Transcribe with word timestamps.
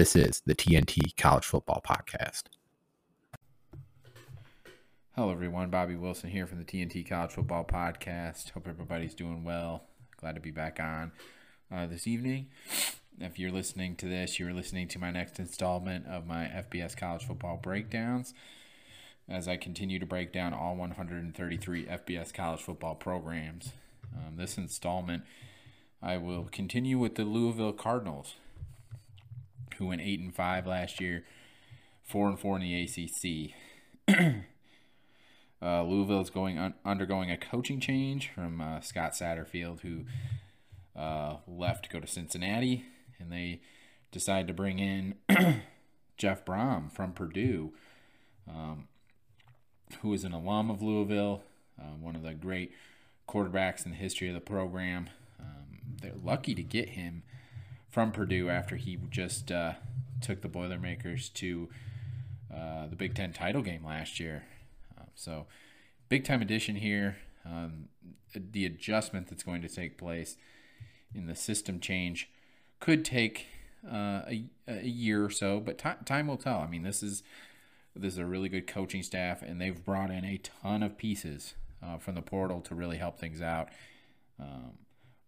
This 0.00 0.16
is 0.16 0.40
the 0.46 0.54
TNT 0.54 1.14
College 1.18 1.44
Football 1.44 1.82
Podcast. 1.86 2.44
Hello, 5.14 5.30
everyone. 5.30 5.68
Bobby 5.68 5.94
Wilson 5.94 6.30
here 6.30 6.46
from 6.46 6.56
the 6.56 6.64
TNT 6.64 7.06
College 7.06 7.32
Football 7.32 7.66
Podcast. 7.66 8.48
Hope 8.52 8.66
everybody's 8.66 9.14
doing 9.14 9.44
well. 9.44 9.82
Glad 10.16 10.36
to 10.36 10.40
be 10.40 10.52
back 10.52 10.80
on 10.80 11.12
uh, 11.70 11.86
this 11.86 12.06
evening. 12.06 12.46
If 13.18 13.38
you're 13.38 13.50
listening 13.50 13.94
to 13.96 14.06
this, 14.06 14.38
you're 14.38 14.54
listening 14.54 14.88
to 14.88 14.98
my 14.98 15.10
next 15.10 15.38
installment 15.38 16.06
of 16.06 16.26
my 16.26 16.46
FBS 16.46 16.96
College 16.96 17.26
Football 17.26 17.58
Breakdowns 17.58 18.32
as 19.28 19.48
I 19.48 19.58
continue 19.58 19.98
to 19.98 20.06
break 20.06 20.32
down 20.32 20.54
all 20.54 20.76
133 20.76 21.84
FBS 21.84 22.32
college 22.32 22.62
football 22.62 22.94
programs. 22.94 23.74
Um, 24.16 24.36
this 24.38 24.56
installment, 24.56 25.24
I 26.02 26.16
will 26.16 26.44
continue 26.50 26.98
with 26.98 27.16
the 27.16 27.24
Louisville 27.24 27.74
Cardinals, 27.74 28.36
who 29.80 29.86
went 29.86 30.02
eight 30.02 30.20
and 30.20 30.32
five 30.32 30.66
last 30.66 31.00
year, 31.00 31.24
four 32.04 32.28
and 32.28 32.38
four 32.38 32.56
in 32.56 32.62
the 32.62 32.82
ACC. 32.84 33.54
uh, 35.62 35.82
Louisville 35.82 36.20
is 36.20 36.30
going 36.30 36.58
un- 36.58 36.74
undergoing 36.84 37.30
a 37.30 37.36
coaching 37.38 37.80
change 37.80 38.30
from 38.32 38.60
uh, 38.60 38.80
Scott 38.80 39.12
Satterfield, 39.12 39.80
who 39.80 40.04
uh, 40.94 41.36
left 41.48 41.84
to 41.84 41.90
go 41.90 41.98
to 41.98 42.06
Cincinnati, 42.06 42.84
and 43.18 43.32
they 43.32 43.62
decided 44.12 44.46
to 44.48 44.52
bring 44.52 44.78
in 44.78 45.14
Jeff 46.18 46.44
Brohm 46.44 46.92
from 46.92 47.12
Purdue, 47.12 47.72
um, 48.46 48.86
who 50.02 50.12
is 50.12 50.24
an 50.24 50.32
alum 50.32 50.70
of 50.70 50.82
Louisville, 50.82 51.42
uh, 51.80 51.94
one 51.98 52.14
of 52.14 52.22
the 52.22 52.34
great 52.34 52.72
quarterbacks 53.26 53.86
in 53.86 53.92
the 53.92 53.96
history 53.96 54.28
of 54.28 54.34
the 54.34 54.40
program. 54.40 55.08
Um, 55.40 55.96
they're 56.02 56.12
lucky 56.22 56.54
to 56.54 56.62
get 56.62 56.90
him 56.90 57.22
from 57.90 58.12
Purdue 58.12 58.48
after 58.48 58.76
he 58.76 58.98
just 59.10 59.50
uh, 59.50 59.74
took 60.20 60.42
the 60.42 60.48
Boilermakers 60.48 61.28
to 61.30 61.68
uh, 62.54 62.86
the 62.86 62.96
Big 62.96 63.14
Ten 63.14 63.32
title 63.32 63.62
game 63.62 63.84
last 63.84 64.20
year. 64.20 64.44
Uh, 64.98 65.04
so, 65.14 65.46
big 66.08 66.24
time 66.24 66.40
addition 66.40 66.76
here. 66.76 67.16
Um, 67.44 67.88
the 68.34 68.64
adjustment 68.64 69.28
that's 69.28 69.42
going 69.42 69.62
to 69.62 69.68
take 69.68 69.98
place 69.98 70.36
in 71.14 71.26
the 71.26 71.34
system 71.34 71.80
change 71.80 72.30
could 72.78 73.04
take 73.04 73.46
uh, 73.86 74.22
a, 74.28 74.44
a 74.68 74.82
year 74.84 75.24
or 75.24 75.30
so, 75.30 75.58
but 75.58 75.78
t- 75.78 75.88
time 76.04 76.28
will 76.28 76.36
tell. 76.36 76.58
I 76.58 76.66
mean, 76.66 76.82
this 76.82 77.02
is 77.02 77.22
this 77.96 78.12
is 78.14 78.18
a 78.18 78.26
really 78.26 78.48
good 78.48 78.66
coaching 78.66 79.02
staff, 79.02 79.42
and 79.42 79.60
they've 79.60 79.84
brought 79.84 80.10
in 80.10 80.24
a 80.24 80.38
ton 80.38 80.82
of 80.82 80.96
pieces 80.96 81.54
uh, 81.82 81.98
from 81.98 82.14
the 82.14 82.22
portal 82.22 82.60
to 82.62 82.74
really 82.74 82.98
help 82.98 83.18
things 83.18 83.40
out. 83.42 83.68
Um, 84.38 84.72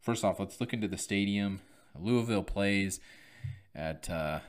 first 0.00 0.24
off, 0.24 0.38
let's 0.38 0.60
look 0.60 0.72
into 0.72 0.86
the 0.86 0.98
stadium. 0.98 1.60
Louisville 1.98 2.42
plays 2.42 3.00
at 3.74 4.08
uh, 4.10 4.40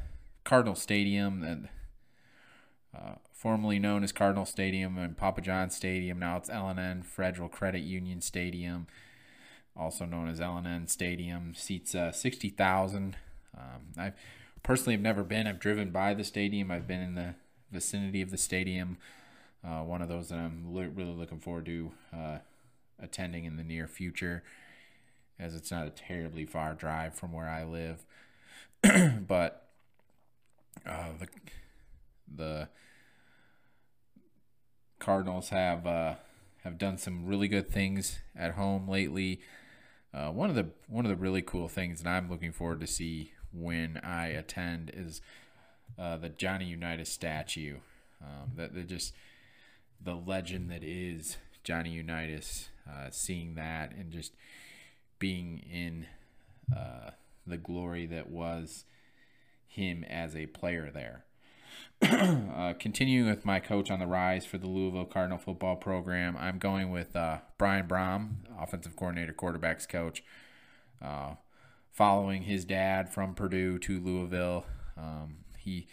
Cardinal 0.44 0.75
Stadium, 0.75 1.44
and 1.44 1.69
uh, 2.95 3.16
formerly 3.31 3.80
known 3.80 4.03
as 4.03 4.11
Cardinal 4.11 4.45
Stadium 4.45 4.97
and 4.97 5.17
Papa 5.17 5.41
John 5.41 5.69
Stadium. 5.69 6.19
Now 6.19 6.38
it's 6.38 6.49
L&N 6.49 7.03
Federal 7.03 7.49
Credit 7.49 7.81
Union 7.81 8.21
Stadium, 8.21 8.87
also 9.76 10.05
known 10.05 10.30
as 10.30 10.42
L&N 10.42 10.87
Stadium. 10.87 11.53
Seats 11.55 11.95
uh, 11.95 12.11
60,000. 12.11 13.17
Um, 13.58 13.64
I 13.98 14.14
personally 14.64 14.93
have 14.93 15.02
never 15.02 15.23
been. 15.23 15.48
I've 15.48 15.59
driven 15.59 15.92
by 15.92 16.14
the 16.14 16.23
stadium. 16.23 16.71
I've 16.71 16.87
been 16.87 17.02
in 17.02 17.15
the 17.15 17.36
vicinity 17.71 18.21
of 18.21 18.32
the 18.32 18.37
stadium 18.37 18.98
uh, 19.65 19.82
one 19.82 20.02
of 20.02 20.09
those 20.09 20.30
that 20.30 20.37
I'm 20.39 20.73
li- 20.73 20.89
really 20.93 21.14
looking 21.14 21.39
forward 21.39 21.65
to 21.67 21.92
uh, 22.14 22.37
attending 22.99 23.45
in 23.45 23.55
the 23.55 23.64
near 23.64 23.87
future, 23.87 24.43
as 25.43 25.55
it's 25.55 25.71
not 25.71 25.86
a 25.86 25.89
terribly 25.89 26.45
far 26.45 26.73
drive 26.73 27.14
from 27.14 27.33
where 27.33 27.49
I 27.49 27.65
live. 27.65 28.05
but 29.27 29.67
uh, 30.87 31.09
the 31.20 31.27
the 32.33 32.70
Cardinals 34.99 35.49
have 35.49 35.86
uh, 35.86 36.15
have 36.64 36.77
done 36.77 36.98
some 36.98 37.26
really 37.26 37.49
good 37.49 37.70
things 37.70 38.20
at 38.36 38.53
home 38.53 38.87
lately. 38.87 39.42
Uh, 40.14 40.30
one 40.30 40.49
of 40.49 40.55
the 40.55 40.70
one 40.87 41.05
of 41.05 41.09
the 41.09 41.17
really 41.17 41.42
cool 41.42 41.67
things 41.67 42.02
that 42.02 42.09
I'm 42.09 42.30
looking 42.30 42.53
forward 42.53 42.80
to 42.80 42.87
see 42.87 43.33
when 43.52 43.98
I 43.98 44.27
attend 44.27 44.92
is 44.93 45.21
uh, 45.99 46.17
the 46.17 46.30
Johnny 46.30 46.65
Unitas 46.65 47.09
statue. 47.09 47.77
Um, 48.21 48.52
that 48.55 48.87
just 48.87 49.14
the 50.02 50.15
legend 50.15 50.71
that 50.71 50.83
is 50.83 51.36
Johnny 51.65 51.89
Unitas, 51.89 52.70
uh, 52.89 53.09
seeing 53.11 53.55
that 53.55 53.93
and 53.93 54.11
just 54.11 54.32
being 55.20 55.60
in 55.60 56.08
uh, 56.76 57.12
the 57.46 57.58
glory 57.58 58.06
that 58.08 58.30
was 58.30 58.86
him 59.68 60.04
as 60.06 60.36
a 60.36 60.46
player 60.48 60.92
there. 60.94 61.26
uh, 62.02 62.74
continuing 62.80 63.30
with 63.30 63.46
my 63.46 63.60
coach 63.60 63.90
on 63.90 64.00
the 64.00 64.08
rise 64.08 64.46
for 64.46 64.58
the 64.58 64.68
Louisville 64.68 65.06
Cardinal 65.06 65.38
football 65.38 65.76
program, 65.76 66.36
I'm 66.38 66.58
going 66.58 66.92
with 66.92 67.16
uh, 67.16 67.40
Brian 67.58 67.88
Brohm, 67.88 68.36
offensive 68.60 68.96
coordinator, 68.96 69.34
quarterbacks 69.34 69.88
coach. 69.88 70.24
Uh, 71.02 71.36
following 71.92 72.44
his 72.44 72.66
dad 72.66 73.10
from 73.10 73.36
Purdue 73.36 73.78
to 73.80 74.00
Louisville, 74.00 74.66
um, 74.98 75.38
he, 75.58 75.88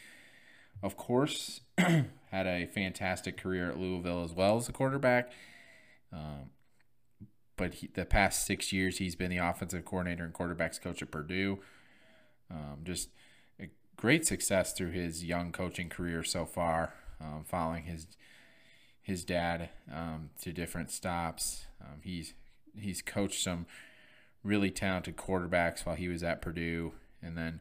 of 0.83 0.97
course, 0.97 1.61
had 1.79 2.47
a 2.47 2.67
fantastic 2.67 3.37
career 3.37 3.71
at 3.71 3.79
Louisville 3.79 4.25
as 4.25 4.33
well 4.33 4.57
as 4.57 4.69
a 4.69 4.73
quarterback. 4.73 5.31
Um, 6.13 6.51
but 7.61 7.75
he, 7.75 7.91
the 7.93 8.07
past 8.07 8.47
six 8.47 8.73
years, 8.73 8.97
he's 8.97 9.15
been 9.15 9.29
the 9.29 9.37
offensive 9.37 9.85
coordinator 9.85 10.25
and 10.25 10.33
quarterbacks 10.33 10.81
coach 10.81 11.03
at 11.03 11.11
Purdue. 11.11 11.59
Um, 12.51 12.79
just 12.85 13.11
a 13.61 13.67
great 13.97 14.27
success 14.27 14.73
through 14.73 14.93
his 14.93 15.23
young 15.23 15.53
coaching 15.53 15.91
career 15.91 16.25
so 16.25 16.47
far, 16.47 16.95
um, 17.21 17.45
following 17.45 17.85
his 17.85 18.07
his 19.03 19.27
dad 19.27 19.69
um, 19.95 20.31
to 20.41 20.55
different 20.55 20.91
stops. 20.91 21.67
Um, 21.83 22.01
he's 22.03 22.33
he's 22.75 23.03
coached 23.03 23.43
some 23.43 23.67
really 24.43 24.71
talented 24.71 25.19
quarterbacks 25.19 25.85
while 25.85 25.97
he 25.97 26.09
was 26.09 26.23
at 26.23 26.41
Purdue, 26.41 26.93
and 27.21 27.37
then 27.37 27.61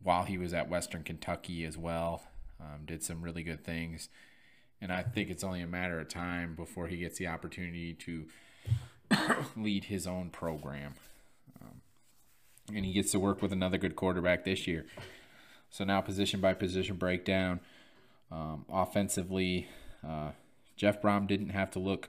while 0.00 0.22
he 0.22 0.38
was 0.38 0.54
at 0.54 0.70
Western 0.70 1.02
Kentucky 1.02 1.64
as 1.64 1.76
well 1.76 2.22
um, 2.60 2.84
did 2.84 3.02
some 3.02 3.22
really 3.22 3.42
good 3.42 3.64
things. 3.64 4.10
And 4.80 4.92
I 4.92 5.02
think 5.02 5.28
it's 5.28 5.42
only 5.42 5.60
a 5.60 5.66
matter 5.66 5.98
of 5.98 6.06
time 6.06 6.54
before 6.54 6.86
he 6.86 6.98
gets 6.98 7.18
the 7.18 7.26
opportunity 7.26 7.94
to 7.94 8.26
lead 9.56 9.84
his 9.84 10.06
own 10.06 10.30
program. 10.30 10.94
Um, 11.60 11.80
and 12.74 12.84
he 12.84 12.92
gets 12.92 13.12
to 13.12 13.20
work 13.20 13.42
with 13.42 13.52
another 13.52 13.78
good 13.78 13.96
quarterback 13.96 14.44
this 14.44 14.66
year. 14.66 14.86
So 15.70 15.84
now, 15.84 16.00
position 16.00 16.40
by 16.40 16.54
position 16.54 16.96
breakdown. 16.96 17.60
Um, 18.30 18.64
offensively, 18.70 19.68
uh, 20.06 20.30
Jeff 20.76 21.00
Brohm 21.02 21.26
didn't 21.26 21.50
have 21.50 21.70
to 21.72 21.78
look 21.78 22.08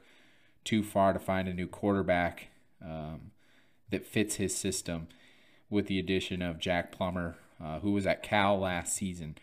too 0.64 0.84
far 0.84 1.14
to 1.14 1.20
find 1.20 1.48
a 1.48 1.54
new 1.54 1.68
quarterback 1.68 2.48
um, 2.84 3.32
that 3.90 4.06
fits 4.06 4.36
his 4.36 4.56
system 4.56 5.08
with 5.70 5.88
the 5.88 6.00
addition 6.00 6.42
of 6.42 6.60
Jack 6.60 6.92
Plummer, 6.92 7.38
uh, 7.64 7.80
who 7.80 7.92
was 7.92 8.08
at 8.08 8.24
Cal 8.24 8.60
last 8.60 8.96
season. 8.96 9.38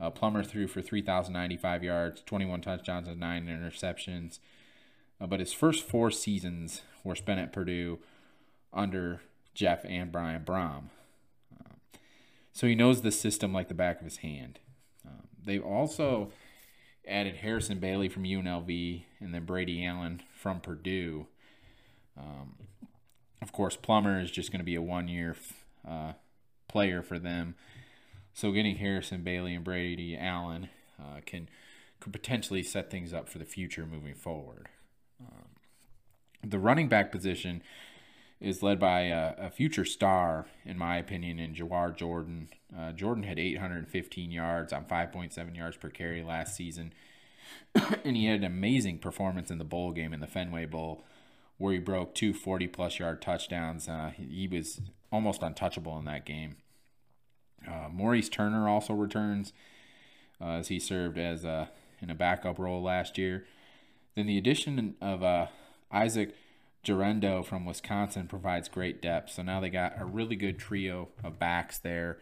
Uh, 0.00 0.10
Plummer 0.10 0.42
threw 0.42 0.66
for 0.66 0.82
3,095 0.82 1.84
yards, 1.84 2.22
21 2.26 2.60
touchdowns, 2.60 3.08
and 3.08 3.20
nine 3.20 3.46
interceptions. 3.46 4.38
Uh, 5.20 5.26
but 5.26 5.40
his 5.40 5.52
first 5.52 5.84
four 5.84 6.10
seasons 6.10 6.82
were 7.02 7.14
spent 7.14 7.40
at 7.40 7.52
Purdue 7.52 7.98
under 8.72 9.20
Jeff 9.54 9.84
and 9.84 10.10
Brian 10.10 10.44
Brohm. 10.44 10.88
Um, 11.58 11.76
so 12.52 12.66
he 12.66 12.74
knows 12.74 13.02
the 13.02 13.12
system 13.12 13.52
like 13.52 13.68
the 13.68 13.74
back 13.74 13.98
of 14.00 14.04
his 14.04 14.18
hand. 14.18 14.58
Um, 15.06 15.28
they've 15.44 15.64
also 15.64 16.32
added 17.06 17.36
Harrison 17.36 17.78
Bailey 17.78 18.08
from 18.08 18.24
UNLV 18.24 19.02
and 19.20 19.34
then 19.34 19.44
Brady 19.44 19.84
Allen 19.84 20.22
from 20.34 20.60
Purdue. 20.60 21.26
Um, 22.16 22.54
of 23.42 23.52
course, 23.52 23.76
Plummer 23.76 24.20
is 24.20 24.30
just 24.30 24.50
going 24.50 24.60
to 24.60 24.64
be 24.64 24.74
a 24.74 24.82
one 24.82 25.08
year 25.08 25.36
uh, 25.86 26.12
player 26.68 27.02
for 27.02 27.18
them. 27.18 27.54
So 28.32 28.50
getting 28.50 28.76
Harrison 28.76 29.22
Bailey 29.22 29.54
and 29.54 29.64
Brady 29.64 30.16
Allen 30.16 30.68
uh, 30.98 31.20
can 31.24 31.48
could 32.00 32.12
potentially 32.12 32.62
set 32.62 32.90
things 32.90 33.14
up 33.14 33.28
for 33.28 33.38
the 33.38 33.44
future 33.44 33.86
moving 33.86 34.14
forward. 34.14 34.68
Um, 35.20 35.48
the 36.42 36.58
running 36.58 36.88
back 36.88 37.10
position 37.10 37.62
is 38.40 38.62
led 38.62 38.78
by 38.78 39.02
a, 39.02 39.34
a 39.38 39.50
future 39.50 39.84
star, 39.84 40.46
in 40.64 40.76
my 40.76 40.96
opinion, 40.98 41.38
in 41.38 41.54
Jawhar 41.54 41.96
Jordan. 41.96 42.48
Uh, 42.76 42.92
Jordan 42.92 43.22
had 43.22 43.38
815 43.38 44.30
yards 44.30 44.72
on 44.72 44.84
5.7 44.84 45.56
yards 45.56 45.76
per 45.76 45.88
carry 45.88 46.22
last 46.22 46.54
season, 46.54 46.92
and 48.04 48.16
he 48.16 48.26
had 48.26 48.40
an 48.40 48.44
amazing 48.44 48.98
performance 48.98 49.50
in 49.50 49.58
the 49.58 49.64
bowl 49.64 49.92
game 49.92 50.12
in 50.12 50.20
the 50.20 50.26
Fenway 50.26 50.66
Bowl, 50.66 51.04
where 51.56 51.72
he 51.72 51.78
broke 51.78 52.14
two 52.14 52.34
40 52.34 52.66
plus 52.68 52.98
yard 52.98 53.22
touchdowns. 53.22 53.88
Uh, 53.88 54.12
he 54.16 54.46
was 54.46 54.80
almost 55.10 55.42
untouchable 55.42 55.98
in 55.98 56.04
that 56.04 56.26
game. 56.26 56.56
Uh, 57.66 57.88
Maurice 57.90 58.28
Turner 58.28 58.68
also 58.68 58.92
returns 58.92 59.52
uh, 60.40 60.56
as 60.56 60.68
he 60.68 60.78
served 60.78 61.16
as 61.16 61.44
a, 61.44 61.70
in 62.02 62.10
a 62.10 62.14
backup 62.14 62.58
role 62.58 62.82
last 62.82 63.16
year. 63.16 63.46
Then 64.14 64.26
the 64.26 64.38
addition 64.38 64.94
of 65.00 65.22
uh, 65.22 65.46
Isaac 65.90 66.34
Guerendo 66.84 67.42
from 67.42 67.64
Wisconsin 67.64 68.28
provides 68.28 68.68
great 68.68 69.00
depth. 69.02 69.32
So 69.32 69.42
now 69.42 69.60
they 69.60 69.70
got 69.70 69.94
a 69.98 70.04
really 70.04 70.36
good 70.36 70.58
trio 70.58 71.08
of 71.22 71.38
backs 71.38 71.78
there. 71.78 72.18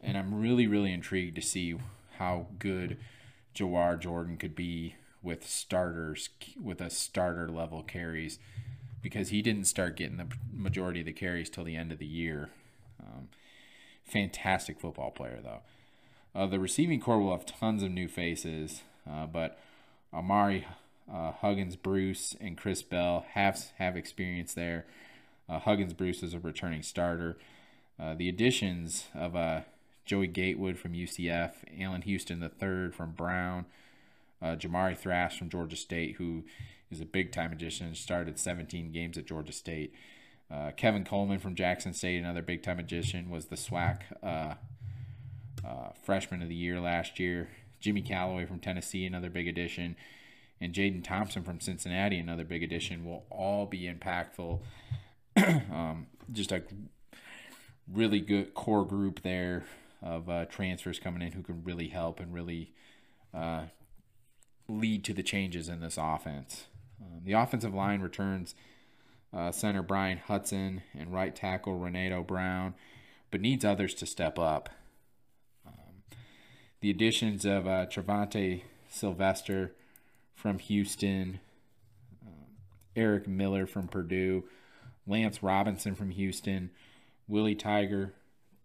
And 0.00 0.16
I'm 0.16 0.40
really, 0.40 0.66
really 0.66 0.92
intrigued 0.92 1.36
to 1.36 1.42
see 1.42 1.76
how 2.18 2.46
good 2.58 2.98
Jawhar 3.54 4.00
Jordan 4.00 4.36
could 4.36 4.54
be 4.54 4.96
with 5.22 5.46
starters, 5.46 6.28
with 6.60 6.80
a 6.80 6.90
starter 6.90 7.48
level 7.48 7.82
carries, 7.82 8.38
because 9.02 9.28
he 9.28 9.42
didn't 9.42 9.64
start 9.64 9.96
getting 9.96 10.16
the 10.16 10.28
majority 10.52 11.00
of 11.00 11.06
the 11.06 11.12
carries 11.12 11.50
till 11.50 11.64
the 11.64 11.76
end 11.76 11.92
of 11.92 11.98
the 11.98 12.06
year. 12.06 12.50
Um, 13.00 13.28
fantastic 14.04 14.80
football 14.80 15.10
player, 15.10 15.40
though. 15.42 15.60
Uh, 16.34 16.46
the 16.46 16.58
receiving 16.58 17.00
core 17.00 17.18
will 17.18 17.32
have 17.32 17.46
tons 17.46 17.82
of 17.82 17.90
new 17.90 18.08
faces, 18.08 18.82
uh, 19.10 19.26
but 19.26 19.58
Amari 20.12 20.66
uh, 21.12 21.32
Huggins, 21.32 21.76
Bruce, 21.76 22.34
and 22.40 22.56
Chris 22.56 22.82
Bell 22.82 23.24
have 23.32 23.72
have 23.78 23.96
experience 23.96 24.54
there. 24.54 24.86
Uh, 25.48 25.58
Huggins, 25.60 25.92
Bruce 25.92 26.22
is 26.22 26.34
a 26.34 26.40
returning 26.40 26.82
starter. 26.82 27.36
Uh, 27.98 28.14
the 28.14 28.28
additions 28.28 29.06
of 29.14 29.36
uh, 29.36 29.60
Joey 30.04 30.26
Gatewood 30.26 30.78
from 30.78 30.92
UCF, 30.92 31.52
Allan 31.80 32.02
Houston 32.02 32.42
III 32.42 32.90
from 32.90 33.12
Brown, 33.12 33.66
uh, 34.42 34.56
Jamari 34.56 34.96
Thrash 34.96 35.38
from 35.38 35.48
Georgia 35.48 35.76
State, 35.76 36.16
who 36.16 36.44
is 36.90 37.00
a 37.00 37.06
big 37.06 37.32
time 37.32 37.52
addition, 37.52 37.94
started 37.94 38.38
17 38.38 38.92
games 38.92 39.16
at 39.16 39.26
Georgia 39.26 39.52
State. 39.52 39.94
Uh, 40.50 40.70
Kevin 40.76 41.04
Coleman 41.04 41.38
from 41.38 41.54
Jackson 41.54 41.92
State, 41.92 42.18
another 42.18 42.42
big 42.42 42.62
time 42.62 42.78
addition, 42.78 43.30
was 43.30 43.46
the 43.46 43.56
SWAC 43.56 44.02
freshman 46.02 46.42
of 46.42 46.48
the 46.48 46.54
year 46.54 46.80
last 46.80 47.18
year. 47.18 47.48
Jimmy 47.80 48.02
Calloway 48.02 48.46
from 48.46 48.58
Tennessee, 48.58 49.06
another 49.06 49.30
big 49.30 49.46
addition 49.46 49.96
and 50.60 50.72
Jaden 50.72 51.04
Thompson 51.04 51.42
from 51.42 51.60
Cincinnati, 51.60 52.18
another 52.18 52.44
big 52.44 52.62
addition, 52.62 53.04
will 53.04 53.24
all 53.30 53.66
be 53.66 53.82
impactful. 53.82 54.60
um, 55.36 56.06
just 56.32 56.52
a 56.52 56.62
really 57.92 58.20
good 58.20 58.54
core 58.54 58.86
group 58.86 59.22
there 59.22 59.64
of 60.02 60.28
uh, 60.28 60.44
transfers 60.46 60.98
coming 60.98 61.22
in 61.22 61.32
who 61.32 61.42
can 61.42 61.62
really 61.64 61.88
help 61.88 62.20
and 62.20 62.32
really 62.32 62.72
uh, 63.34 63.64
lead 64.68 65.04
to 65.04 65.12
the 65.12 65.22
changes 65.22 65.68
in 65.68 65.80
this 65.80 65.98
offense. 66.00 66.66
Um, 67.00 67.20
the 67.24 67.32
offensive 67.32 67.74
line 67.74 68.00
returns 68.00 68.54
uh, 69.32 69.52
center 69.52 69.82
Brian 69.82 70.18
Hudson 70.18 70.82
and 70.98 71.12
right 71.12 71.34
tackle 71.34 71.78
Renato 71.78 72.22
Brown, 72.22 72.74
but 73.30 73.40
needs 73.40 73.64
others 73.64 73.94
to 73.94 74.06
step 74.06 74.38
up. 74.38 74.70
Um, 75.66 76.02
the 76.80 76.90
additions 76.90 77.44
of 77.44 77.66
uh, 77.66 77.86
Travante 77.86 78.62
Sylvester 78.88 79.72
from 80.36 80.58
Houston, 80.60 81.40
um, 82.24 82.32
Eric 82.94 83.26
Miller 83.26 83.66
from 83.66 83.88
Purdue, 83.88 84.44
Lance 85.06 85.42
Robinson 85.42 85.96
from 85.96 86.10
Houston, 86.10 86.70
Willie 87.26 87.54
Tiger, 87.56 88.12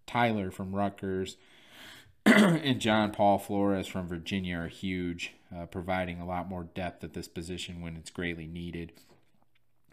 Tyler 0.06 0.52
from 0.52 0.76
Rutgers, 0.76 1.38
and 2.26 2.80
John 2.80 3.12
Paul 3.12 3.40
Flores 3.40 3.88
from 3.88 4.08
Virginia 4.08 4.58
are 4.58 4.68
huge, 4.68 5.34
uh, 5.56 5.66
providing 5.66 6.20
a 6.20 6.26
lot 6.28 6.48
more 6.48 6.64
depth 6.64 7.04
at 7.04 7.14
this 7.14 7.28
position 7.28 7.82
when 7.82 7.96
it's 7.96 8.12
greatly 8.12 8.46
needed. 8.46 8.92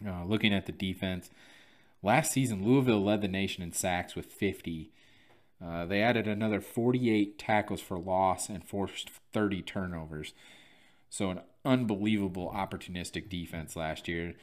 Uh, 0.06 0.24
looking 0.24 0.52
at 0.52 0.66
the 0.66 0.72
defense, 0.72 1.30
last 2.02 2.32
season 2.32 2.64
Louisville 2.64 3.02
led 3.02 3.22
the 3.22 3.28
nation 3.28 3.62
in 3.62 3.72
sacks 3.72 4.14
with 4.14 4.26
50. 4.26 4.90
Uh, 5.64 5.86
they 5.86 6.02
added 6.02 6.28
another 6.28 6.60
48 6.60 7.38
tackles 7.38 7.80
for 7.80 7.98
loss 7.98 8.48
and 8.48 8.64
forced 8.64 9.10
30 9.32 9.62
turnovers. 9.62 10.34
So 11.10 11.30
an 11.30 11.40
unbelievable 11.68 12.50
opportunistic 12.54 13.28
defense 13.28 13.76
last 13.76 14.08
year. 14.08 14.34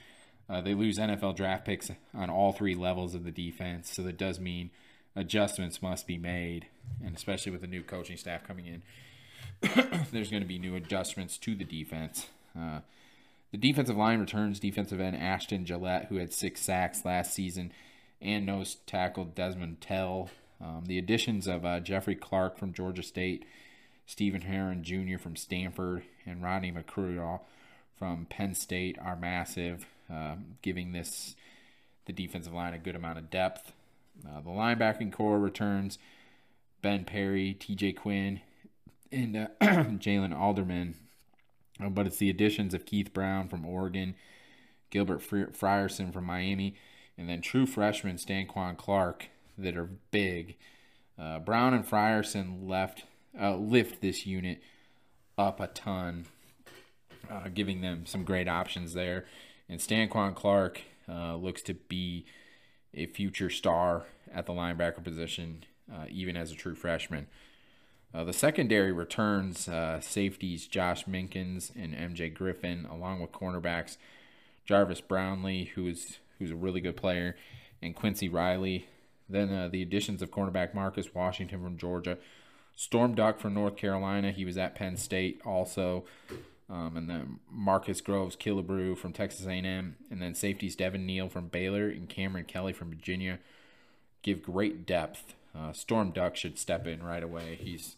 Uh, 0.48 0.62
they 0.62 0.76
lose 0.76 1.00
NFL 1.00 1.36
draft 1.36 1.66
picks 1.66 1.90
on 2.14 2.30
all 2.30 2.52
three 2.52 2.76
levels 2.76 3.16
of 3.16 3.24
the 3.24 3.32
defense, 3.32 3.92
so 3.92 4.04
that 4.04 4.18
does 4.18 4.40
mean 4.40 4.70
adjustments 5.16 5.82
must 5.82 6.06
be 6.06 6.18
made, 6.18 6.68
and 7.04 7.16
especially 7.16 7.52
with 7.52 7.62
the 7.62 7.68
new 7.68 7.82
coaching 7.82 8.18
staff 8.18 8.46
coming 8.46 8.68
in, 8.68 8.84
there's 10.12 10.30
going 10.30 10.44
to 10.44 10.48
be 10.48 10.60
new 10.60 10.76
adjustments 10.76 11.38
to 11.40 11.56
the 11.56 11.64
defense. 11.64 12.28
Uh, 12.58 12.82
the 13.52 13.58
defensive 13.58 13.98
line 13.98 14.20
returns 14.20 14.60
defensive 14.60 15.00
end 15.00 15.16
Ashton 15.16 15.64
Gillotte, 15.64 16.08
who 16.08 16.18
had 16.18 16.32
six 16.32 16.62
sacks 16.62 17.06
last 17.06 17.34
season, 17.34 17.72
and 18.22 18.46
nose 18.46 18.78
tackle 18.86 19.26
Desmond 19.26 19.82
Tell. 19.82 20.30
Um, 20.62 20.84
the 20.86 20.98
additions 21.00 21.48
of 21.48 21.66
uh, 21.66 21.80
Jeffrey 21.80 22.16
Clark 22.16 22.58
from 22.58 22.74
Georgia 22.74 23.04
State 23.04 23.46
Stephen 24.06 24.42
Herron 24.42 24.84
Jr. 24.84 25.18
from 25.18 25.36
Stanford 25.36 26.04
and 26.26 26.44
Rodney 26.44 26.72
McCreary 26.72 27.40
from 27.98 28.26
Penn 28.26 28.54
State 28.54 28.98
are 29.02 29.16
massive, 29.16 29.88
uh, 30.12 30.36
giving 30.62 30.92
this 30.92 31.36
the 32.06 32.14
defensive 32.14 32.54
line 32.54 32.74
a 32.74 32.78
good 32.78 32.96
amount 32.96 33.18
of 33.18 33.30
depth. 33.30 33.74
Uh, 34.26 34.42
the 34.42 34.50
linebacking 34.50 35.12
core 35.12 35.40
returns 35.40 35.98
Ben 36.82 37.04
Perry, 37.04 37.54
T.J. 37.54 37.94
Quinn, 37.94 38.42
and 39.12 39.36
uh, 39.36 39.48
Jalen 39.62 40.38
Alderman, 40.38 40.96
uh, 41.84 41.90
but 41.90 42.06
it's 42.06 42.18
the 42.18 42.30
additions 42.30 42.74
of 42.74 42.86
Keith 42.86 43.12
Brown 43.12 43.48
from 43.48 43.66
Oregon, 43.66 44.16
Gilbert 44.92 45.22
Frierson 45.22 46.14
from 46.14 46.26
Miami, 46.26 46.76
and 47.18 47.28
then 47.28 47.42
true 47.42 47.66
freshman 47.66 48.18
Stanquan 48.18 48.78
Clark 48.78 49.30
that 49.58 49.76
are 49.76 49.90
big. 50.12 50.58
Uh, 51.18 51.40
Brown 51.40 51.74
and 51.74 51.88
Frierson 51.88 52.68
left 52.68 53.06
uh, 53.40 53.56
lift 53.56 54.02
this 54.02 54.26
unit 54.26 54.62
up 55.38 55.60
a 55.60 55.68
ton, 55.68 56.26
uh, 57.30 57.50
giving 57.54 57.82
them 57.82 58.06
some 58.06 58.24
great 58.24 58.48
options 58.48 58.94
there. 58.94 59.26
And 59.68 59.80
Stanquan 59.80 60.36
Clark 60.36 60.82
uh, 61.10 61.36
looks 61.36 61.62
to 61.64 61.74
be 61.74 62.26
a 62.94 63.06
future 63.08 63.50
star 63.50 64.04
at 64.34 64.46
the 64.46 64.54
linebacker 64.54 65.04
position, 65.04 65.64
uh, 65.92 66.06
even 66.10 66.38
as 66.38 66.52
a 66.52 66.56
true 66.56 66.76
freshman. 66.76 67.28
Uh, 68.14 68.24
the 68.24 68.34
secondary 68.34 68.94
returns 68.94 69.68
uh, 69.68 70.00
safeties 70.00 70.68
Josh 70.68 71.06
Minkins 71.06 71.72
and 71.76 71.94
MJ 71.94 72.34
Griffin, 72.34 72.88
along 72.90 73.20
with 73.20 73.32
cornerbacks 73.32 73.98
Jarvis 74.66 75.02
Brownlee, 75.02 75.72
who's 75.76 76.20
who's 76.40 76.52
a 76.52 76.56
really 76.56 76.82
good 76.82 76.98
player, 76.98 77.36
and 77.82 77.96
Quincy 77.96 78.30
Riley. 78.30 78.88
Then 79.28 79.70
the 79.72 79.82
additions 79.82 80.22
of 80.22 80.32
cornerback 80.32 80.74
Marcus 80.74 81.14
Washington 81.16 81.64
from 81.64 81.78
Georgia, 81.78 82.18
Storm 82.76 83.16
Duck 83.16 83.40
from 83.40 83.54
North 83.54 83.78
Carolina. 83.78 84.32
He 84.32 84.46
was 84.46 84.58
at 84.58 84.76
Penn 84.76 84.98
State 84.98 85.42
also. 85.46 86.06
Um, 86.70 86.98
and 86.98 87.10
then 87.10 87.40
Marcus 87.52 88.02
Groves 88.02 88.36
Killebrew 88.36 88.98
from 88.98 89.14
Texas 89.14 89.46
A&M, 89.46 89.98
and 90.10 90.20
then 90.20 90.34
safeties 90.34 90.76
Devin 90.76 91.06
Neal 91.06 91.30
from 91.30 91.48
Baylor 91.48 91.90
and 91.90 92.10
Cameron 92.10 92.46
Kelly 92.46 92.74
from 92.74 92.90
Virginia 92.90 93.38
give 94.26 94.42
great 94.42 94.88
depth. 94.88 95.36
Uh, 95.56 95.72
Storm 95.72 96.10
Duck 96.10 96.36
should 96.36 96.58
step 96.58 96.88
in 96.88 97.04
right 97.04 97.22
away. 97.22 97.60
He's 97.62 97.96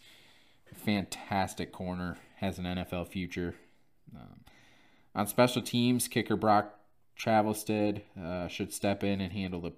a 0.69 0.75
fantastic 0.75 1.71
corner, 1.71 2.17
has 2.35 2.59
an 2.59 2.65
NFL 2.65 3.07
future. 3.07 3.55
Um, 4.13 4.41
on 5.15 5.27
special 5.27 5.61
teams, 5.61 6.09
kicker 6.09 6.35
Brock 6.35 6.77
Travelstead 7.17 8.01
uh, 8.21 8.49
should 8.49 8.73
step 8.73 9.03
in 9.03 9.21
and 9.21 9.31
handle 9.31 9.61
the 9.61 9.71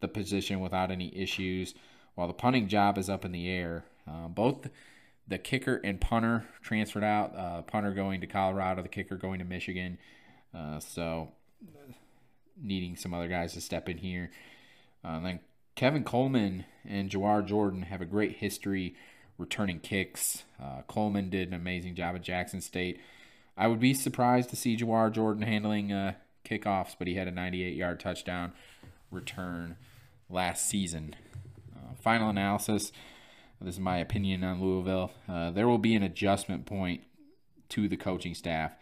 the 0.00 0.08
position 0.08 0.60
without 0.60 0.90
any 0.90 1.16
issues, 1.16 1.72
while 2.14 2.26
the 2.28 2.34
punting 2.34 2.68
job 2.68 2.98
is 2.98 3.08
up 3.08 3.24
in 3.24 3.32
the 3.32 3.48
air. 3.48 3.84
Uh, 4.08 4.28
both 4.28 4.68
the 5.26 5.38
kicker 5.38 5.80
and 5.82 6.00
punter 6.00 6.46
transferred 6.62 7.04
out. 7.04 7.36
Uh, 7.36 7.62
punter 7.62 7.92
going 7.92 8.20
to 8.20 8.26
Colorado, 8.26 8.82
the 8.82 8.88
kicker 8.88 9.16
going 9.16 9.38
to 9.38 9.44
Michigan. 9.44 9.98
Uh, 10.54 10.78
so 10.78 11.28
needing 12.60 12.96
some 12.96 13.14
other 13.14 13.28
guys 13.28 13.54
to 13.54 13.60
step 13.60 13.88
in 13.88 13.98
here. 13.98 14.30
Uh, 15.04 15.20
then 15.20 15.40
Kevin 15.74 16.04
Coleman 16.04 16.64
and 16.86 17.10
Jawhar 17.10 17.44
Jordan 17.44 17.82
have 17.82 18.00
a 18.00 18.06
great 18.06 18.36
history 18.36 18.94
returning 19.38 19.80
kicks. 19.80 20.44
Uh, 20.62 20.82
Coleman 20.86 21.30
did 21.30 21.48
an 21.48 21.54
amazing 21.54 21.94
job 21.94 22.14
at 22.14 22.22
Jackson 22.22 22.60
State. 22.60 23.00
I 23.56 23.66
would 23.66 23.80
be 23.80 23.94
surprised 23.94 24.50
to 24.50 24.56
see 24.56 24.76
Jawhar 24.76 25.10
Jordan 25.10 25.42
handling 25.42 25.92
uh, 25.92 26.14
kickoffs, 26.44 26.94
but 26.98 27.08
he 27.08 27.14
had 27.14 27.28
a 27.28 27.32
98 27.32 27.74
yard 27.74 27.98
touchdown 27.98 28.52
return 29.10 29.76
last 30.28 30.68
season. 30.68 31.16
final 32.00 32.28
analysis. 32.28 32.92
This 33.64 33.76
is 33.76 33.80
my 33.80 33.96
opinion 33.96 34.44
on 34.44 34.60
Louisville. 34.60 35.10
Uh, 35.26 35.50
there 35.50 35.66
will 35.66 35.78
be 35.78 35.94
an 35.94 36.02
adjustment 36.02 36.66
point 36.66 37.00
to 37.70 37.88
the 37.88 37.96
coaching 37.96 38.34
staff 38.34 38.72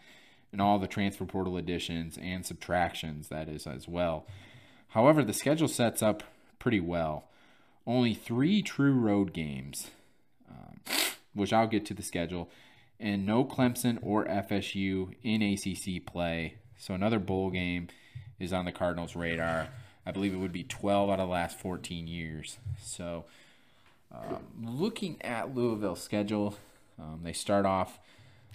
and 0.51 0.61
all 0.61 0.77
the 0.77 0.87
transfer 0.87 1.23
portal 1.25 1.55
additions 1.55 2.17
and 2.21 2.45
subtractions, 2.45 3.29
that 3.29 3.47
is, 3.47 3.65
as 3.65 3.87
well. 3.87 4.25
However, 4.89 5.23
the 5.23 5.33
schedule 5.33 5.69
sets 5.69 6.03
up 6.03 6.23
pretty 6.59 6.81
well. 6.81 7.29
Only 7.87 8.13
three 8.13 8.61
true 8.61 8.93
road 8.93 9.31
games, 9.31 9.89
um, 10.49 10.81
which 11.33 11.53
I'll 11.53 11.67
get 11.67 11.85
to 11.85 11.93
the 11.93 12.03
schedule, 12.03 12.49
and 12.99 13.25
no 13.25 13.45
Clemson 13.45 13.99
or 14.01 14.25
FSU 14.25 15.13
in 15.23 15.41
ACC 15.41 16.05
play. 16.05 16.55
So 16.77 16.93
another 16.93 17.19
bowl 17.19 17.49
game 17.51 17.87
is 18.37 18.51
on 18.51 18.65
the 18.65 18.71
Cardinals' 18.73 19.15
radar. 19.15 19.69
I 20.05 20.11
believe 20.11 20.33
it 20.33 20.37
would 20.37 20.51
be 20.51 20.63
12 20.63 21.09
out 21.09 21.19
of 21.21 21.27
the 21.27 21.33
last 21.33 21.57
14 21.57 22.07
years. 22.07 22.57
So, 22.77 23.23
um, 24.13 24.43
looking 24.61 25.21
at 25.21 25.55
Louisville's 25.55 26.01
schedule, 26.01 26.55
um, 26.99 27.21
they 27.23 27.33
start 27.33 27.65
off 27.65 27.99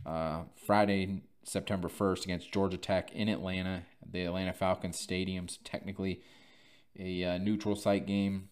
uh, 0.06 0.42
Friday, 0.66 1.22
September 1.44 1.88
1st 1.88 2.24
against 2.24 2.52
Georgia 2.52 2.76
Tech 2.76 3.12
in 3.12 3.28
Atlanta. 3.28 3.82
The 4.10 4.24
Atlanta 4.24 4.52
Falcons 4.52 4.98
Stadium's 4.98 5.58
technically 5.64 6.22
a 6.98 7.24
uh, 7.24 7.38
neutral 7.38 7.76
site 7.76 8.06
game. 8.06 8.48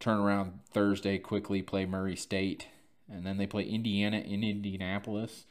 Turn 0.00 0.18
around 0.18 0.60
Thursday, 0.70 1.18
quickly 1.18 1.62
play 1.62 1.86
Murray 1.86 2.16
State. 2.16 2.68
And 3.10 3.24
then 3.24 3.38
they 3.38 3.46
play 3.46 3.64
Indiana 3.64 4.18
in 4.18 4.44
Indianapolis. 4.44 5.46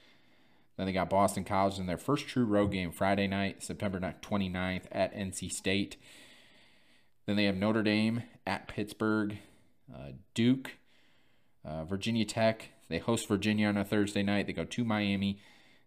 Then 0.77 0.85
they 0.85 0.93
got 0.93 1.09
Boston 1.09 1.43
College 1.43 1.79
in 1.79 1.87
their 1.87 1.97
first 1.97 2.27
true 2.27 2.45
road 2.45 2.71
game 2.71 2.91
Friday 2.91 3.27
night, 3.27 3.63
September 3.63 3.99
29th 3.99 4.83
at 4.91 5.15
NC 5.15 5.51
State. 5.51 5.97
Then 7.25 7.35
they 7.35 7.45
have 7.45 7.57
Notre 7.57 7.83
Dame 7.83 8.23
at 8.45 8.67
Pittsburgh, 8.67 9.39
uh, 9.93 10.11
Duke, 10.35 10.76
uh, 11.67 11.83
Virginia 11.83 12.25
Tech. 12.25 12.69
They 12.89 12.99
host 12.99 13.27
Virginia 13.27 13.67
on 13.67 13.77
a 13.77 13.83
Thursday 13.83 14.23
night. 14.23 14.47
They 14.47 14.53
go 14.53 14.63
to 14.63 14.83
Miami. 14.83 15.39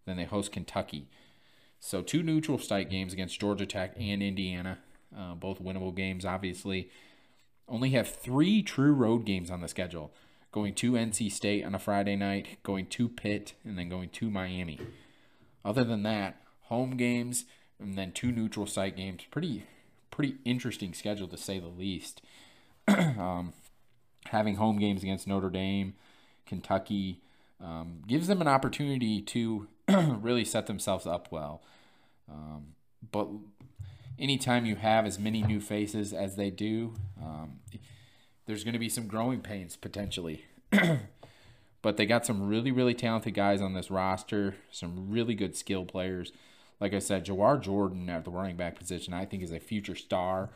Then 0.06 0.16
they 0.16 0.24
host 0.24 0.52
Kentucky. 0.52 1.08
So 1.78 2.02
two 2.02 2.22
neutral 2.22 2.58
site 2.58 2.90
games 2.90 3.12
against 3.12 3.40
Georgia 3.40 3.64
Tech 3.64 3.94
and 3.98 4.22
Indiana, 4.22 4.78
uh, 5.16 5.34
both 5.34 5.62
winnable 5.62 5.94
games, 5.94 6.24
obviously. 6.26 6.90
Only 7.66 7.90
have 7.90 8.08
three 8.08 8.62
true 8.62 8.92
road 8.92 9.24
games 9.24 9.50
on 9.50 9.60
the 9.62 9.68
schedule. 9.68 10.12
Going 10.52 10.74
to 10.74 10.92
NC 10.92 11.30
State 11.30 11.64
on 11.64 11.74
a 11.74 11.78
Friday 11.78 12.16
night, 12.16 12.58
going 12.62 12.86
to 12.86 13.08
Pitt, 13.08 13.54
and 13.64 13.78
then 13.78 13.88
going 13.88 14.10
to 14.10 14.30
Miami. 14.30 14.78
Other 15.64 15.84
than 15.84 16.02
that, 16.02 16.42
home 16.62 16.96
games 16.96 17.44
and 17.78 17.96
then 17.96 18.12
two 18.12 18.32
neutral 18.32 18.66
site 18.66 18.96
games. 18.96 19.22
Pretty 19.30 19.64
pretty 20.10 20.36
interesting 20.44 20.92
schedule 20.92 21.28
to 21.28 21.36
say 21.36 21.58
the 21.58 21.68
least. 21.68 22.20
um, 22.88 23.52
having 24.26 24.56
home 24.56 24.78
games 24.78 25.02
against 25.02 25.26
Notre 25.26 25.50
Dame, 25.50 25.94
Kentucky, 26.46 27.20
um, 27.60 28.02
gives 28.06 28.26
them 28.26 28.40
an 28.40 28.48
opportunity 28.48 29.20
to 29.20 29.68
really 29.88 30.44
set 30.44 30.66
themselves 30.66 31.06
up 31.06 31.28
well. 31.30 31.62
Um, 32.30 32.74
but 33.10 33.28
anytime 34.18 34.66
you 34.66 34.76
have 34.76 35.06
as 35.06 35.18
many 35.18 35.42
new 35.42 35.60
faces 35.60 36.12
as 36.12 36.36
they 36.36 36.50
do, 36.50 36.94
um, 37.20 37.60
there's 38.46 38.64
going 38.64 38.74
to 38.74 38.78
be 38.78 38.88
some 38.88 39.06
growing 39.06 39.40
pains 39.40 39.76
potentially. 39.76 40.44
but 41.82 41.96
they 41.96 42.06
got 42.06 42.24
some 42.24 42.48
really, 42.48 42.70
really 42.70 42.94
talented 42.94 43.34
guys 43.34 43.60
on 43.60 43.74
this 43.74 43.90
roster, 43.90 44.54
some 44.70 45.10
really 45.10 45.34
good 45.34 45.56
skill 45.56 45.84
players 45.84 46.32
like 46.80 46.94
I 46.94 46.98
said, 46.98 47.26
Jawhar 47.26 47.60
Jordan 47.60 48.08
at 48.08 48.24
the 48.24 48.30
running 48.30 48.56
back 48.56 48.78
position, 48.78 49.12
I 49.12 49.26
think 49.26 49.42
is 49.42 49.52
a 49.52 49.60
future 49.60 49.94
star. 49.94 50.48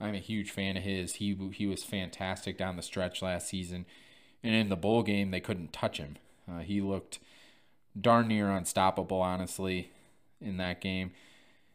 I'm 0.00 0.14
a 0.14 0.18
huge 0.18 0.50
fan 0.50 0.76
of 0.76 0.82
his. 0.82 1.14
He 1.14 1.36
he 1.52 1.66
was 1.66 1.84
fantastic 1.84 2.58
down 2.58 2.76
the 2.76 2.82
stretch 2.82 3.22
last 3.22 3.48
season, 3.48 3.86
and 4.42 4.54
in 4.54 4.68
the 4.68 4.76
bowl 4.76 5.02
game 5.02 5.30
they 5.30 5.40
couldn't 5.40 5.72
touch 5.72 5.98
him. 5.98 6.16
Uh, 6.50 6.60
he 6.60 6.80
looked 6.80 7.18
darn 7.98 8.28
near 8.28 8.50
unstoppable, 8.50 9.20
honestly, 9.20 9.92
in 10.40 10.56
that 10.58 10.80
game. 10.80 11.12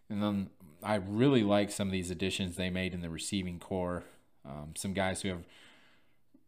And 0.09 0.21
then 0.21 0.49
I 0.83 0.95
really 0.95 1.43
like 1.43 1.71
some 1.71 1.87
of 1.87 1.91
these 1.91 2.11
additions 2.11 2.55
they 2.55 2.69
made 2.69 2.93
in 2.93 3.01
the 3.01 3.09
receiving 3.09 3.59
core. 3.59 4.03
Um, 4.45 4.73
some 4.75 4.93
guys 4.93 5.21
who 5.21 5.29
have 5.29 5.45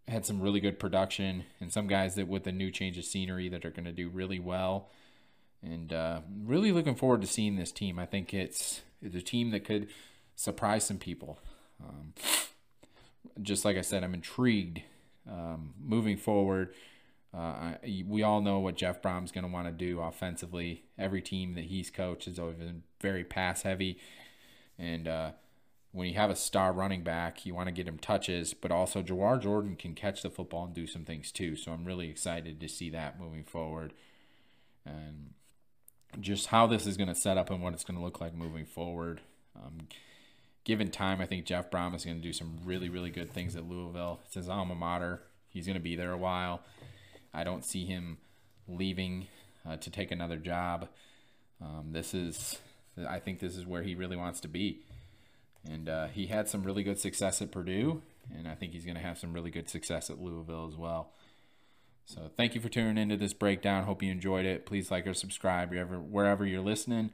had 0.08 0.26
some 0.26 0.42
really 0.42 0.60
good 0.60 0.80
production, 0.80 1.46
and 1.60 1.72
some 1.72 1.88
guys 1.88 2.16
that 2.16 2.28
with 2.28 2.46
a 2.48 2.52
new 2.52 2.72
change 2.72 2.98
of 2.98 3.06
scenery 3.06 3.50
that 3.50 3.66
are 3.66 3.72
going 3.72 3.86
to 3.86 3.92
do 3.92 4.10
really 4.10 4.40
well 4.40 4.90
and 5.64 5.94
uh, 5.94 6.22
really 6.44 6.72
looking 6.72 6.96
forward 6.96 7.22
to 7.22 7.28
seeing 7.28 7.56
this 7.56 7.72
team. 7.72 8.00
I 8.00 8.06
think 8.06 8.34
it's 8.34 8.82
it's 9.02 9.16
a 9.16 9.22
team 9.22 9.52
that 9.52 9.64
could 9.64 9.88
surprise 10.36 10.86
some 10.86 10.98
people. 10.98 11.40
Um, 11.84 12.14
just 13.42 13.66
like 13.66 13.78
I 13.78 13.82
said, 13.82 14.04
I'm 14.04 14.14
intrigued 14.14 14.82
um, 15.30 15.74
moving 15.80 16.18
forward. 16.18 16.74
Uh, 17.34 17.38
I, 17.38 18.04
we 18.08 18.24
all 18.24 18.42
know 18.42 18.60
what 18.60 18.76
Jeff 18.76 19.02
Brohm's 19.02 19.32
going 19.32 19.46
to 19.46 19.52
want 19.52 19.68
to 19.68 19.72
do 19.72 20.02
offensively. 20.02 20.84
Every 20.98 21.22
team 21.22 21.54
that 21.56 21.66
he's 21.66 21.90
coached 21.90 22.26
has 22.26 22.38
always 22.38 22.58
been 22.58 22.84
very 23.00 23.24
pass 23.24 23.62
heavy, 23.62 24.00
and 24.78 25.08
uh, 25.08 25.32
when 25.94 26.08
you 26.08 26.16
have 26.16 26.30
a 26.30 26.36
star 26.36 26.72
running 26.72 27.04
back, 27.04 27.46
you 27.46 27.54
want 27.54 27.68
to 27.68 27.74
get 27.74 27.88
him 27.88 27.98
touches, 27.98 28.54
but 28.54 28.72
also 28.72 29.02
Jawhar 29.02 29.42
Jordan 29.42 29.76
can 29.76 29.94
catch 29.94 30.22
the 30.22 30.30
football 30.30 30.66
and 30.66 30.74
do 30.74 30.88
some 30.88 31.04
things 31.04 31.32
too. 31.32 31.56
So 31.56 31.72
I'm 31.72 31.86
really 31.86 32.10
excited 32.10 32.60
to 32.62 32.70
see 32.70 32.90
that 32.92 33.20
moving 33.20 33.44
forward. 33.44 33.94
And 34.86 35.32
just 36.20 36.48
how 36.48 36.66
this 36.66 36.88
is 36.88 36.98
going 36.98 37.10
to 37.10 37.16
set 37.16 37.38
up 37.38 37.50
and 37.50 37.62
what 37.62 37.74
it's 37.74 37.84
going 37.84 37.98
to 37.98 38.04
look 38.04 38.22
like 38.22 38.34
moving 38.34 38.66
forward. 38.66 39.22
Um, 39.56 39.88
given 40.64 40.92
time, 40.92 41.22
I 41.22 41.26
think 41.26 41.46
Jeff 41.46 41.70
Brohm 41.72 41.96
is 41.96 42.06
going 42.06 42.18
to 42.18 42.24
do 42.24 42.34
some 42.34 42.60
really, 42.64 42.90
really 42.90 43.10
good 43.10 43.32
things 43.32 43.56
at 43.56 43.68
Louisville. 43.68 44.20
It's 44.26 44.36
his 44.36 44.50
alma 44.50 44.76
mater. 44.76 45.22
He's 45.50 45.66
going 45.66 45.78
to 45.78 45.84
be 45.84 45.96
there 45.96 46.12
a 46.12 46.18
while. 46.18 46.62
I 47.34 47.44
don't 47.44 47.66
see 47.66 47.86
him 47.86 48.18
leaving 48.68 49.28
uh, 49.68 49.78
to 49.78 49.90
take 49.90 50.12
another 50.12 50.38
job. 50.38 50.88
Um, 51.62 51.90
this 51.92 52.14
is, 52.14 52.60
I 53.08 53.20
think, 53.20 53.40
this 53.40 53.56
is 53.56 53.66
where 53.66 53.84
he 53.84 53.96
really 53.96 54.18
wants 54.18 54.40
to 54.42 54.48
be. 54.48 54.80
And 55.70 55.90
uh, 55.90 56.08
he 56.08 56.28
had 56.28 56.50
some 56.50 56.64
really 56.64 56.84
good 56.84 57.00
success 57.00 57.42
at 57.42 57.52
Purdue, 57.52 58.02
and 58.36 58.48
I 58.48 58.56
think 58.56 58.74
he's 58.74 58.86
going 58.86 58.96
to 58.96 59.02
have 59.02 59.20
some 59.20 59.34
really 59.34 59.52
good 59.52 59.70
success 59.70 60.10
at 60.10 60.20
Louisville 60.20 60.68
as 60.68 60.76
well. 60.76 61.12
So 62.06 62.32
thank 62.36 62.56
you 62.56 62.62
for 62.62 62.70
tuning 62.70 62.98
into 62.98 63.16
this 63.16 63.34
breakdown. 63.34 63.84
Hope 63.84 64.02
you 64.02 64.12
enjoyed 64.12 64.46
it. 64.46 64.66
Please 64.66 64.90
like 64.90 65.06
or 65.06 65.14
subscribe 65.14 65.70
wherever, 65.70 66.00
wherever 66.00 66.46
you're 66.46 66.62
listening. 66.62 67.12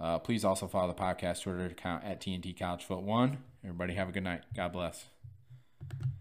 Uh, 0.00 0.18
please 0.18 0.44
also 0.44 0.66
follow 0.66 0.88
the 0.88 0.94
podcast 0.94 1.42
Twitter 1.42 1.66
account 1.66 2.04
at 2.04 2.20
TNT 2.20 2.58
College 2.58 2.84
Foot 2.84 3.02
One. 3.02 3.38
Everybody 3.62 3.94
have 3.94 4.08
a 4.08 4.12
good 4.12 4.24
night. 4.24 4.42
God 4.54 4.72
bless. 4.72 5.06